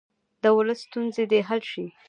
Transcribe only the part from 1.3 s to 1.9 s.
دې حل شي.